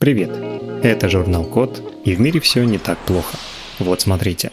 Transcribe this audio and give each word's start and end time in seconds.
Привет! 0.00 0.30
Это 0.82 1.10
журнал 1.10 1.44
Код, 1.44 1.82
и 2.06 2.14
в 2.14 2.20
мире 2.20 2.40
все 2.40 2.64
не 2.64 2.78
так 2.78 2.98
плохо. 3.00 3.36
Вот 3.78 4.00
смотрите. 4.00 4.50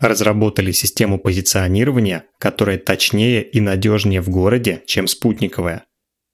Разработали 0.00 0.72
систему 0.72 1.20
позиционирования, 1.20 2.24
которая 2.40 2.76
точнее 2.76 3.44
и 3.44 3.60
надежнее 3.60 4.20
в 4.20 4.28
городе, 4.30 4.82
чем 4.86 5.06
спутниковая. 5.06 5.84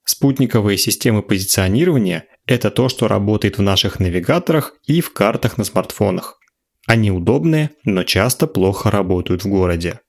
Спутниковые 0.06 0.78
системы 0.78 1.22
позиционирования– 1.22 2.24
это 2.46 2.70
то, 2.70 2.88
что 2.88 3.08
работает 3.08 3.58
в 3.58 3.62
наших 3.62 4.00
навигаторах 4.00 4.72
и 4.86 5.02
в 5.02 5.12
картах 5.12 5.58
на 5.58 5.64
смартфонах. 5.64 6.38
Они 6.86 7.10
удобные, 7.10 7.72
но 7.84 8.04
часто 8.04 8.46
плохо 8.46 8.90
работают 8.90 9.44
в 9.44 9.48
городе. 9.48 10.00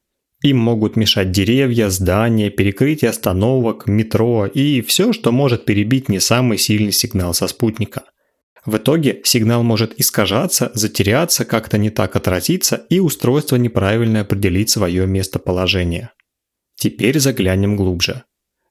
Им 0.41 0.57
могут 0.57 0.95
мешать 0.95 1.31
деревья, 1.31 1.89
здания, 1.89 2.49
перекрытие 2.49 3.09
остановок, 3.09 3.87
метро 3.87 4.45
и 4.45 4.79
все, 4.79 5.11
что 5.11 5.33
может 5.33 5.65
перебить 5.65 6.07
не 6.07 6.21
самый 6.21 6.57
сильный 6.57 6.93
сигнал 6.93 7.33
со 7.33 7.47
спутника. 7.47 8.03
В 8.67 8.77
итоге 8.77 9.21
сигнал 9.23 9.63
может 9.63 9.99
искажаться, 9.99 10.69
затеряться, 10.75 11.43
как-то 11.43 11.79
не 11.79 11.89
так 11.89 12.15
отразиться 12.15 12.85
и 12.89 12.99
устройство 12.99 13.55
неправильно 13.55 14.21
определить 14.21 14.69
свое 14.69 15.07
местоположение. 15.07 16.11
Теперь 16.75 17.17
заглянем 17.17 17.75
глубже. 17.75 18.25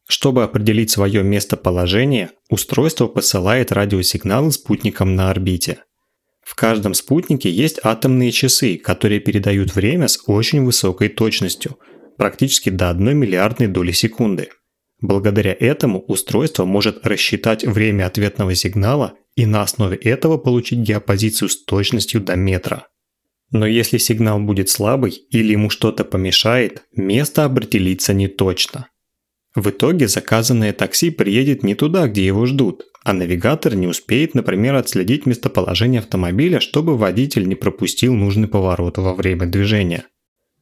Чтобы 0.07 0.45
определить 0.45 0.91
свое 0.91 1.25
местоположение, 1.25 2.31
устройство 2.49 3.09
посылает 3.09 3.73
радиосигналы 3.73 4.53
спутникам 4.53 5.17
на 5.17 5.31
орбите– 5.31 5.79
в 6.47 6.55
каждом 6.55 6.95
спутнике 6.95 7.51
есть 7.51 7.81
атомные 7.83 8.31
часы, 8.31 8.77
которые 8.79 9.19
передают 9.19 9.75
время 9.75 10.07
с 10.07 10.23
очень 10.29 10.65
высокой 10.65 11.09
точностью, 11.09 11.77
практически 12.17 12.71
до 12.71 12.89
1 12.91 13.19
миллиардной 13.19 13.67
доли 13.67 13.91
секунды. 13.91 14.51
Благодаря 15.01 15.55
этому 15.59 16.01
устройство 16.01 16.65
может 16.65 17.07
рассчитать 17.07 17.65
время 17.65 18.07
ответного 18.07 18.55
сигнала 18.55 19.15
и 19.35 19.45
на 19.45 19.63
основе 19.63 19.97
этого 19.97 20.39
получить 20.39 20.79
геопозицию 20.79 21.51
с 21.51 21.65
точностью 21.65 22.21
до 22.21 22.37
метра. 22.37 22.89
Но 23.51 23.67
если 23.67 23.99
сигнал 23.99 24.41
будет 24.41 24.71
слабый 24.71 25.13
или 25.31 25.53
ему 25.53 25.71
что-то 25.71 26.05
помешает, 26.05 26.85
место 26.97 27.45
определиться 27.45 28.15
не 28.15 28.29
точно. 28.29 28.89
В 29.55 29.71
итоге 29.71 30.09
заказанное 30.09 30.73
такси 30.73 31.11
приедет 31.11 31.63
не 31.63 31.75
туда, 31.75 32.09
где 32.09 32.27
его 32.27 32.45
ждут, 32.45 32.85
а 33.05 33.13
навигатор 33.13 33.75
не 33.75 33.87
успеет, 33.87 34.35
например, 34.35 34.75
отследить 34.75 35.27
местоположение 35.27 36.01
автомобиля, 36.01 36.61
чтобы 36.61 36.99
водитель 36.99 37.47
не 37.47 37.55
пропустил 37.55 38.15
нужный 38.15 38.49
поворот 38.49 38.99
во 38.99 39.15
время 39.15 39.47
движения. 39.47 40.05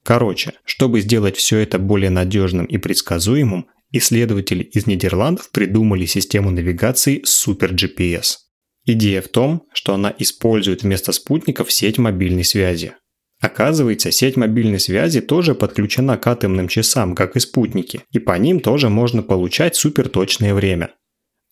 Короче, 0.05 0.53
чтобы 0.64 1.01
сделать 1.01 1.36
все 1.36 1.58
это 1.58 1.78
более 1.78 2.11
надежным 2.11 2.67
и 2.67 2.77
предсказуемым, 2.77 3.67
исследователи 3.97 4.62
из 4.62 4.87
Нидерландов 4.87 5.50
придумали 5.50 6.06
систему 6.06 6.50
навигации 6.50 7.23
Super 7.23 7.73
GPS. 7.73 8.36
Идея 8.84 9.23
в 9.23 9.28
том, 9.28 9.62
что 9.73 9.95
она 9.95 10.14
использует 10.19 10.83
вместо 10.83 11.12
спутников 11.12 11.73
сеть 11.73 11.98
мобильной 11.98 12.45
связи. 12.45 12.95
Оказывается, 13.41 14.11
сеть 14.11 14.36
мобильной 14.36 14.81
связи 14.81 15.20
тоже 15.20 15.55
подключена 15.55 16.17
к 16.17 16.27
атомным 16.27 16.69
часам, 16.69 17.14
как 17.14 17.36
и 17.36 17.41
спутники, 17.41 18.01
и 18.11 18.19
по 18.19 18.36
ним 18.39 18.61
тоже 18.61 18.89
можно 18.89 19.23
получать 19.23 19.77
суперточное 19.77 20.55
время. 20.55 20.95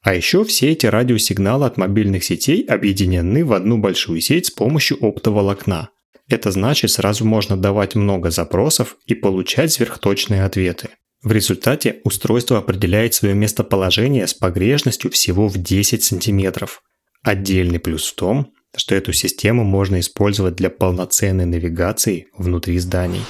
А 0.02 0.14
еще 0.14 0.44
все 0.44 0.72
эти 0.72 0.86
радиосигналы 0.86 1.66
от 1.66 1.76
мобильных 1.76 2.24
сетей 2.24 2.64
объединены 2.64 3.44
в 3.44 3.52
одну 3.52 3.78
большую 3.78 4.20
сеть 4.20 4.46
с 4.46 4.50
помощью 4.50 4.98
оптоволокна. 5.00 5.90
Это 6.28 6.50
значит, 6.50 6.90
сразу 6.90 7.24
можно 7.24 7.56
давать 7.56 7.94
много 7.94 8.30
запросов 8.30 8.96
и 9.06 9.14
получать 9.14 9.72
сверхточные 9.72 10.44
ответы. 10.44 10.88
В 11.22 11.30
результате 11.30 12.00
устройство 12.02 12.58
определяет 12.58 13.14
свое 13.14 13.34
местоположение 13.34 14.26
с 14.26 14.34
погрешностью 14.34 15.10
всего 15.12 15.46
в 15.46 15.56
10 15.56 16.02
сантиметров. 16.02 16.82
Отдельный 17.22 17.78
плюс 17.78 18.10
в 18.10 18.16
том, 18.16 18.52
что 18.76 18.96
эту 18.96 19.12
систему 19.12 19.62
можно 19.62 20.00
использовать 20.00 20.56
для 20.56 20.68
полноценной 20.68 21.44
навигации 21.44 22.26
внутри 22.36 22.78
зданий. 22.78 23.22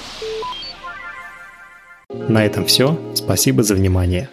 На 2.09 2.45
этом 2.45 2.65
все. 2.65 2.99
Спасибо 3.13 3.61
за 3.61 3.75
внимание. 3.75 4.29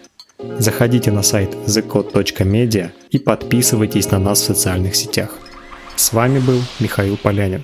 Заходите 0.57 1.11
на 1.11 1.21
сайт 1.21 1.53
thecode.media 1.67 2.91
и 3.11 3.19
подписывайтесь 3.19 4.09
на 4.09 4.17
нас 4.17 4.41
в 4.41 4.45
социальных 4.45 4.95
сетях. 4.95 5.37
С 5.95 6.13
вами 6.13 6.39
был 6.39 6.61
Михаил 6.79 7.15
Полянин. 7.15 7.63